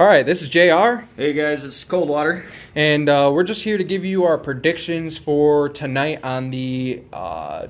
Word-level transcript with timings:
All 0.00 0.06
right, 0.06 0.24
this 0.24 0.40
is 0.40 0.48
JR, 0.48 1.04
Hey 1.18 1.34
guys, 1.34 1.62
it's 1.62 1.84
Coldwater. 1.84 2.42
and 2.74 3.06
uh, 3.06 3.30
we're 3.34 3.44
just 3.44 3.62
here 3.62 3.76
to 3.76 3.84
give 3.84 4.02
you 4.02 4.24
our 4.24 4.38
predictions 4.38 5.18
for 5.18 5.68
tonight 5.68 6.20
on 6.24 6.48
the 6.48 7.02
uh, 7.12 7.66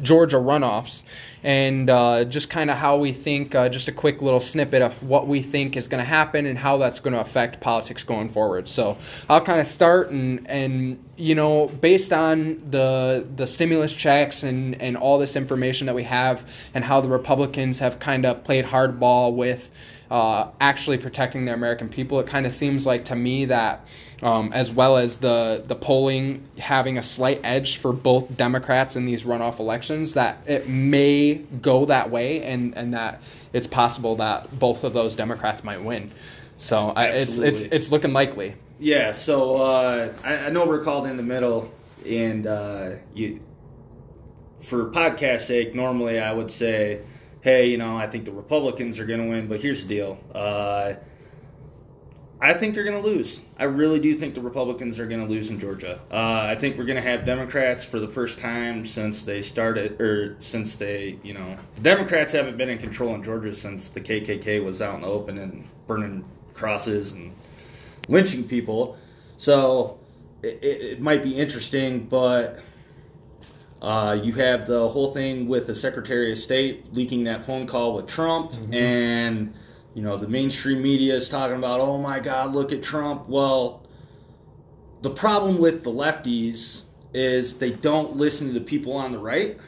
Georgia 0.00 0.36
runoffs 0.36 1.02
and 1.42 1.90
uh, 1.90 2.26
just 2.26 2.48
kind 2.48 2.70
of 2.70 2.76
how 2.76 2.98
we 2.98 3.12
think, 3.12 3.56
uh, 3.56 3.68
just 3.68 3.88
a 3.88 3.92
quick 3.92 4.22
little 4.22 4.38
snippet 4.38 4.82
of 4.82 5.02
what 5.02 5.26
we 5.26 5.42
think 5.42 5.76
is 5.76 5.88
going 5.88 5.98
to 5.98 6.08
happen 6.08 6.46
and 6.46 6.56
how 6.56 6.76
that's 6.76 7.00
going 7.00 7.12
to 7.12 7.20
affect 7.20 7.60
politics 7.60 8.04
going 8.04 8.28
forward. 8.28 8.68
So 8.68 8.96
I'll 9.28 9.40
kind 9.40 9.60
of 9.60 9.66
start 9.66 10.10
and, 10.10 10.48
and 10.48 11.04
you 11.16 11.34
know, 11.34 11.66
based 11.66 12.12
on 12.12 12.70
the 12.70 13.26
the 13.34 13.48
stimulus 13.48 13.92
checks 13.92 14.44
and, 14.44 14.80
and 14.80 14.96
all 14.96 15.18
this 15.18 15.34
information 15.34 15.86
that 15.86 15.96
we 15.96 16.04
have 16.04 16.48
and 16.72 16.84
how 16.84 17.00
the 17.00 17.08
Republicans 17.08 17.80
have 17.80 17.98
kind 17.98 18.26
of 18.26 18.44
played 18.44 18.64
hardball 18.64 19.34
with 19.34 19.72
uh, 20.14 20.48
actually 20.60 20.96
protecting 20.96 21.44
the 21.44 21.52
American 21.52 21.88
people. 21.88 22.20
It 22.20 22.28
kind 22.28 22.46
of 22.46 22.52
seems 22.52 22.86
like 22.86 23.06
to 23.06 23.16
me 23.16 23.46
that, 23.46 23.84
um, 24.22 24.52
as 24.52 24.70
well 24.70 24.96
as 24.96 25.16
the 25.16 25.64
the 25.66 25.74
polling 25.74 26.46
having 26.56 26.98
a 26.98 27.02
slight 27.02 27.40
edge 27.42 27.78
for 27.78 27.92
both 27.92 28.36
Democrats 28.36 28.94
in 28.94 29.06
these 29.06 29.24
runoff 29.24 29.58
elections, 29.58 30.14
that 30.14 30.38
it 30.46 30.68
may 30.68 31.34
go 31.60 31.86
that 31.86 32.12
way, 32.12 32.44
and 32.44 32.76
and 32.76 32.94
that 32.94 33.22
it's 33.52 33.66
possible 33.66 34.14
that 34.16 34.56
both 34.56 34.84
of 34.84 34.92
those 34.92 35.16
Democrats 35.16 35.64
might 35.64 35.82
win. 35.82 36.12
So 36.58 36.90
I, 36.90 37.06
it's 37.06 37.38
it's 37.38 37.62
it's 37.62 37.90
looking 37.90 38.12
likely. 38.12 38.54
Yeah, 38.78 39.10
so 39.10 39.56
uh, 39.56 40.12
I, 40.24 40.46
I 40.46 40.50
know 40.50 40.64
we're 40.64 40.84
called 40.84 41.08
in 41.08 41.16
the 41.16 41.24
middle, 41.24 41.72
and 42.08 42.46
uh, 42.46 42.90
you, 43.14 43.40
for 44.60 44.92
podcast 44.92 45.40
sake, 45.40 45.74
normally 45.74 46.20
I 46.20 46.32
would 46.32 46.52
say, 46.52 47.00
hey, 47.44 47.66
you 47.66 47.76
know, 47.76 47.94
I 47.94 48.06
think 48.06 48.24
the 48.24 48.32
Republicans 48.32 48.98
are 48.98 49.04
going 49.04 49.20
to 49.20 49.28
win, 49.28 49.46
but 49.48 49.60
here's 49.60 49.82
the 49.82 49.88
deal. 49.88 50.18
Uh, 50.34 50.94
I 52.40 52.54
think 52.54 52.74
they're 52.74 52.84
going 52.84 53.00
to 53.00 53.06
lose. 53.06 53.42
I 53.58 53.64
really 53.64 54.00
do 54.00 54.14
think 54.14 54.34
the 54.34 54.40
Republicans 54.40 54.98
are 54.98 55.06
going 55.06 55.20
to 55.20 55.30
lose 55.30 55.50
in 55.50 55.60
Georgia. 55.60 56.00
Uh, 56.10 56.46
I 56.48 56.54
think 56.54 56.78
we're 56.78 56.86
going 56.86 56.96
to 56.96 57.06
have 57.06 57.26
Democrats 57.26 57.84
for 57.84 58.00
the 58.00 58.08
first 58.08 58.38
time 58.38 58.82
since 58.82 59.24
they 59.24 59.42
started, 59.42 60.00
or 60.00 60.36
since 60.38 60.76
they, 60.76 61.18
you 61.22 61.34
know, 61.34 61.58
Democrats 61.82 62.32
haven't 62.32 62.56
been 62.56 62.70
in 62.70 62.78
control 62.78 63.14
in 63.14 63.22
Georgia 63.22 63.52
since 63.52 63.90
the 63.90 64.00
KKK 64.00 64.64
was 64.64 64.80
out 64.80 64.94
in 64.94 65.02
the 65.02 65.06
open 65.06 65.36
and 65.36 65.64
burning 65.86 66.24
crosses 66.54 67.12
and 67.12 67.30
lynching 68.08 68.48
people. 68.48 68.96
So 69.36 69.98
it, 70.42 70.58
it, 70.62 70.80
it 70.80 71.00
might 71.00 71.22
be 71.22 71.36
interesting, 71.36 72.06
but 72.06 72.62
uh, 73.82 74.18
you 74.22 74.32
have 74.34 74.66
the 74.66 74.88
whole 74.88 75.12
thing 75.12 75.46
with 75.46 75.66
the 75.66 75.74
Secretary 75.74 76.32
of 76.32 76.38
State 76.38 76.94
leaking 76.94 77.24
that 77.24 77.44
phone 77.44 77.66
call 77.66 77.94
with 77.94 78.06
Trump, 78.06 78.52
and 78.72 79.54
you 79.94 80.02
know 80.02 80.16
the 80.16 80.28
mainstream 80.28 80.82
media 80.82 81.14
is 81.14 81.28
talking 81.28 81.56
about, 81.56 81.80
oh 81.80 81.98
my 81.98 82.20
God, 82.20 82.54
look 82.54 82.72
at 82.72 82.82
Trump. 82.82 83.28
Well, 83.28 83.86
the 85.02 85.10
problem 85.10 85.58
with 85.58 85.84
the 85.84 85.90
lefties 85.90 86.82
is 87.12 87.58
they 87.58 87.70
don't 87.70 88.16
listen 88.16 88.48
to 88.48 88.54
the 88.54 88.60
people 88.60 88.94
on 88.94 89.12
the 89.12 89.18
right. 89.18 89.58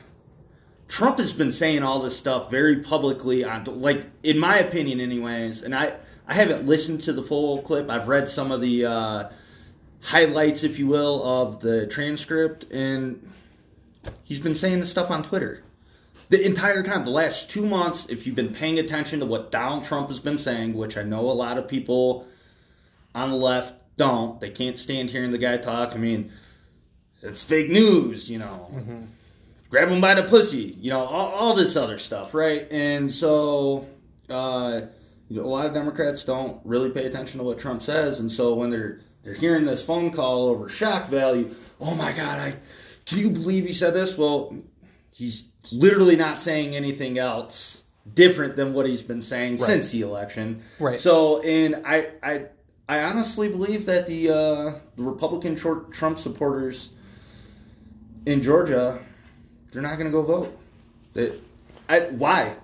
Trump 0.89 1.19
has 1.19 1.33
been 1.33 1.53
saying 1.53 1.83
all 1.83 2.01
this 2.01 2.17
stuff 2.17 2.51
very 2.51 2.77
publicly 2.77 3.45
on 3.45 3.65
like 3.81 4.07
in 4.23 4.39
my 4.39 4.59
opinion 4.59 5.01
anyways 5.01 5.63
and 5.63 5.75
I 5.75 5.95
I 6.29 6.35
haven't 6.35 6.67
listened 6.67 7.01
to 7.03 7.13
the 7.13 7.23
full 7.23 7.63
clip 7.63 7.91
I've 7.91 8.09
read 8.09 8.29
some 8.29 8.53
of 8.53 8.61
the 8.61 8.87
uh, 8.87 9.29
highlights 10.03 10.63
if 10.63 10.79
you 10.79 10.87
will 10.87 11.25
of 11.25 11.61
the 11.61 11.87
transcript 11.89 12.71
and 12.73 13.29
he's 14.25 14.41
been 14.41 14.55
saying 14.55 14.81
this 14.81 14.91
stuff 14.91 15.11
on 15.11 15.23
Twitter. 15.23 15.63
The 16.29 16.45
entire 16.45 16.83
time 16.83 17.05
the 17.05 17.11
last 17.11 17.51
2 17.51 17.67
months 17.67 18.07
if 18.07 18.27
you've 18.27 18.37
been 18.37 18.53
paying 18.53 18.79
attention 18.79 19.21
to 19.21 19.27
what 19.27 19.53
Donald 19.53 19.85
Trump 19.85 20.09
has 20.09 20.19
been 20.19 20.39
saying 20.39 20.75
which 20.75 20.97
I 20.97 21.03
know 21.03 21.21
a 21.31 21.33
lot 21.33 21.59
of 21.59 21.69
people 21.69 22.27
on 23.15 23.31
the 23.31 23.37
left 23.37 23.75
don't 23.97 24.41
they 24.41 24.51
can't 24.51 24.79
stand 24.79 25.11
hearing 25.11 25.31
the 25.31 25.39
guy 25.39 25.57
talk. 25.57 25.95
I 25.95 25.99
mean 25.99 26.33
it's 27.23 27.43
fake 27.43 27.71
news 27.71 28.31
you 28.31 28.39
know. 28.39 28.71
Grab 29.69 29.89
him 29.89 30.01
by 30.01 30.15
the 30.15 30.23
pussy, 30.23 30.77
you 30.81 30.91
know, 30.91 31.01
all, 31.01 31.33
all 31.33 31.55
this 31.55 31.77
other 31.77 31.99
stuff, 31.99 32.35
right? 32.35 32.71
And 32.71 33.13
so, 33.13 33.87
uh, 34.31 34.83
you 35.29 35.41
know, 35.41 35.47
a 35.47 35.49
lot 35.49 35.67
of 35.67 35.75
Democrats 35.75 36.23
don't 36.23 36.61
really 36.65 36.91
pay 36.91 37.07
attention 37.07 37.39
to 37.39 37.45
what 37.45 37.59
Trump 37.59 37.83
says, 37.83 38.21
and 38.21 38.31
so 38.31 38.55
when 38.55 38.71
they're 38.71 39.01
they're 39.25 39.35
hearing 39.35 39.65
this 39.65 39.83
phone 39.83 40.13
call 40.13 40.47
over 40.49 40.69
shock 40.69 41.09
value, 41.09 41.53
oh 41.81 41.97
my 41.97 42.13
God, 42.13 42.39
I 42.39 42.55
can 43.07 43.19
you 43.19 43.31
believe 43.31 43.67
he 43.67 43.73
said 43.73 43.95
this? 43.95 44.19
Well, 44.19 44.55
he's 45.11 45.51
literally 45.73 46.17
not 46.17 46.41
saying 46.41 46.77
anything 46.77 47.19
else 47.19 47.83
different 48.13 48.57
than 48.57 48.73
what 48.73 48.87
he's 48.87 49.03
been 49.03 49.23
saying 49.23 49.57
since 49.57 49.91
the 49.91 50.03
election, 50.03 50.63
Right. 50.79 50.99
So, 50.99 51.41
and 51.43 51.83
I 51.85 52.09
I. 52.23 52.47
I 52.89 53.03
honestly 53.03 53.49
believe 53.49 53.87
that 53.87 54.07
the 54.07 54.31
uh, 54.31 54.79
the 54.95 55.03
Republican 55.03 55.57
Tr- 55.57 55.91
Trump 55.91 56.21
supporters 56.21 56.93
in 58.27 58.43
Georgia 58.43 59.01
they're 59.73 59.83
not 59.83 59.99
going 59.99 60.07
to 60.07 60.11
go 60.13 60.23
vote. 60.23 60.59
They, 61.13 61.33
I, 61.89 62.01
why? 62.01 62.57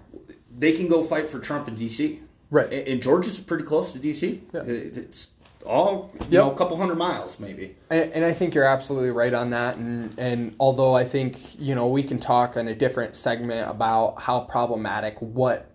They 0.56 0.72
can 0.72 0.88
go 0.88 1.02
fight 1.02 1.28
for 1.28 1.38
Trump 1.38 1.68
in 1.68 1.74
D.C. 1.74 2.20
Right. 2.50 2.72
And, 2.72 3.02
Georgia's 3.02 3.40
pretty 3.40 3.64
close 3.64 3.92
to 3.92 3.98
D.C. 3.98 4.40
Yeah. 4.54 4.60
It- 4.62 4.96
it's 4.96 5.28
all 5.66 6.10
you 6.14 6.20
Yep. 6.22 6.30
know, 6.32 6.50
a 6.52 6.54
couple 6.56 6.76
hundred 6.76 6.96
miles 6.96 7.38
maybe. 7.40 7.76
And, 7.90 8.10
and 8.12 8.24
I 8.24 8.32
think 8.32 8.54
you're 8.54 8.64
absolutely 8.64 9.10
right 9.10 9.32
on 9.34 9.50
that. 9.50 9.76
And, 9.76 10.14
and 10.18 10.54
although 10.60 10.94
I 10.94 11.04
think, 11.04 11.38
you 11.60 11.74
know, 11.74 11.86
we 11.88 12.02
can 12.02 12.18
talk 12.18 12.56
in 12.56 12.68
a 12.68 12.74
different 12.74 13.16
segment 13.16 13.70
about 13.70 14.20
how 14.20 14.40
problematic 14.40 15.16
what 15.20 15.68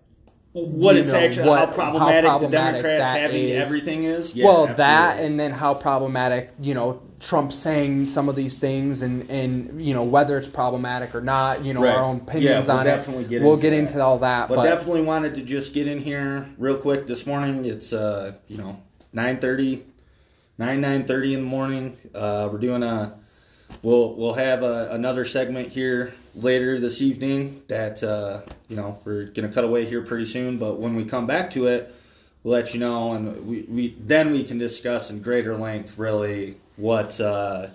What 0.52 0.96
You 0.96 1.02
it's 1.02 1.12
know, 1.12 1.18
actually 1.18 1.48
what- 1.48 1.58
how 1.60 1.66
how 1.66 1.72
problematic, 1.72 2.24
problematic 2.30 2.82
the 2.82 2.88
Democrats 2.88 3.10
that 3.12 3.20
having 3.20 3.44
is. 3.44 3.56
everything 3.66 4.04
is. 4.04 4.34
Yeah, 4.34 4.46
well, 4.46 4.66
that 4.66 5.20
and 5.20 5.38
then 5.38 5.52
how 5.52 5.74
problematic, 5.74 6.50
you 6.60 6.74
know, 6.74 7.00
Trump 7.20 7.52
saying 7.52 8.06
some 8.08 8.28
of 8.28 8.36
these 8.36 8.58
things 8.58 9.02
and, 9.02 9.28
and 9.30 9.80
you 9.84 9.92
know, 9.92 10.04
whether 10.04 10.38
it's 10.38 10.48
problematic 10.48 11.14
or 11.14 11.20
not, 11.20 11.64
you 11.64 11.74
know, 11.74 11.82
Right. 11.82 11.94
our 11.96 12.04
own 12.04 12.16
opinions 12.18 12.66
Yeah, 12.68 12.72
we'll 12.74 12.78
on 12.80 12.86
definitely 12.86 13.24
it. 13.24 13.30
get 13.30 13.42
we'll 13.42 13.52
into 13.54 13.62
get 13.62 13.70
that. 13.70 13.76
into 13.76 14.00
all 14.00 14.18
that. 14.18 14.48
but, 14.48 14.56
But, 14.56 14.64
definitely 14.64 15.02
wanted 15.02 15.34
to 15.34 15.42
just 15.42 15.74
get 15.74 15.86
in 15.88 15.98
here 15.98 16.46
real 16.58 16.76
quick 16.76 17.06
this 17.06 17.26
morning. 17.26 17.64
It's 17.64 17.92
uh, 17.92 18.32
you 18.46 18.56
know, 18.58 18.76
9:30 19.14 19.82
9 20.58 20.80
9:30 20.80 21.34
in 21.34 21.40
the 21.40 21.46
morning. 21.46 21.96
Uh, 22.14 22.48
we're 22.50 22.58
doing 22.58 22.82
a 22.82 23.14
we'll 23.82 24.14
we'll 24.14 24.34
have 24.34 24.62
a, 24.62 24.88
another 24.92 25.24
segment 25.24 25.68
here 25.68 26.12
later 26.34 26.78
this 26.78 27.00
evening 27.00 27.62
that 27.68 28.02
uh, 28.02 28.40
you 28.68 28.76
know, 28.76 28.98
we're 29.04 29.26
to 29.48 29.48
cut 29.48 29.64
away 29.64 29.84
here 29.86 30.02
pretty 30.02 30.24
soon, 30.24 30.58
but 30.58 30.78
when 30.78 30.94
we 30.94 31.04
come 31.04 31.26
back 31.26 31.50
to 31.52 31.66
it, 31.66 31.94
we'll 32.42 32.54
let 32.54 32.74
you 32.74 32.80
know 32.80 33.12
and 33.12 33.46
we, 33.46 33.62
we 33.62 33.96
then 34.00 34.30
we 34.30 34.44
can 34.44 34.58
discuss 34.58 35.10
in 35.10 35.22
greater 35.22 35.56
length 35.56 35.98
really 35.98 36.56
what 36.76 37.18
uh, 37.20 37.66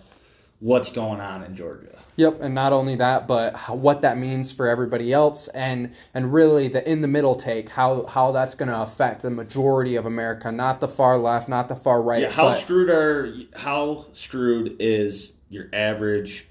what's 0.63 0.91
going 0.91 1.19
on 1.19 1.44
in 1.44 1.56
Georgia. 1.56 1.90
Yep, 2.16 2.41
and 2.41 2.56
not 2.56 2.72
only 2.72 2.96
that, 2.96 3.28
but 3.28 3.53
how, 3.53 3.75
what 3.75 4.01
that 4.01 4.18
means 4.18 4.51
for 4.51 4.68
everybody 4.68 5.12
else, 5.12 5.50
and 5.50 5.94
and 6.13 6.31
really 6.31 6.69
the 6.69 6.90
in 6.90 7.01
the 7.01 7.07
middle 7.07 7.35
take, 7.35 7.69
how 7.69 8.06
how 8.06 8.31
that's 8.31 8.56
going 8.56 8.69
to 8.69 8.81
affect 8.81 9.24
the 9.24 9.29
majority 9.29 9.97
of 9.97 10.06
America, 10.06 10.51
not 10.51 10.79
the 10.79 10.88
far 10.88 11.18
left, 11.18 11.50
not 11.50 11.68
the 11.68 11.75
far 11.75 12.01
right. 12.01 12.22
Yeah, 12.22 12.31
how 12.31 12.46
but- 12.46 12.57
screwed 12.57 12.90
are 12.90 13.34
how 13.56 14.06
screwed 14.13 14.78
is 14.79 15.34
your 15.50 15.68
average 15.74 16.47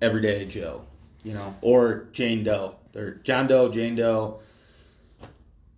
everyday 0.00 0.46
Joe, 0.46 0.84
you 1.22 1.34
know, 1.34 1.54
or 1.60 2.08
Jane 2.12 2.42
Doe 2.42 2.76
or 2.96 3.12
John 3.22 3.46
Doe, 3.46 3.68
Jane 3.68 3.94
Doe? 3.94 4.40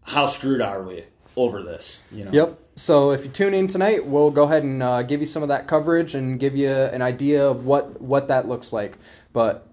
How 0.03 0.27
screwed 0.27 0.61
are 0.61 0.83
we 0.83 1.05
over 1.37 1.63
this? 1.63 2.03
You 2.13 2.25
know. 2.25 2.31
Yep. 2.33 2.59
So 2.77 3.11
if 3.13 3.25
you 3.25 3.31
tune 3.31 3.55
in 3.55 3.67
tonight, 3.67 4.05
we'll 4.05 4.31
go 4.31 4.45
ahead 4.45 4.63
and 4.63 4.83
uh, 4.83 5.03
give 5.03 5.21
you 5.21 5.27
some 5.27 5.43
of 5.43 5.49
that 5.49 5.67
coverage 5.67 6.15
and 6.15 6.41
give 6.41 6.57
you 6.57 6.71
an 6.71 7.03
idea 7.03 7.47
of 7.49 7.65
what 7.65 8.01
what 8.01 8.29
that 8.29 8.49
looks 8.49 8.73
like. 8.73 8.99
But 9.33 9.67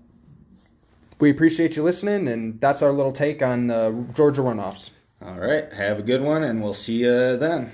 we 1.19 1.29
appreciate 1.29 1.75
you 1.75 1.83
listening, 1.83 2.27
and 2.27 2.59
that's 2.59 2.81
our 2.81 2.91
little 2.91 3.11
take 3.11 3.41
on 3.41 3.67
the 3.67 4.05
Georgia 4.13 4.41
runoffs. 4.41 4.89
All 5.23 5.39
right. 5.39 5.71
Have 5.73 5.99
a 5.99 6.03
good 6.03 6.21
one, 6.21 6.43
and 6.43 6.63
we'll 6.63 6.73
see 6.73 7.03
you 7.03 7.37
then. 7.37 7.71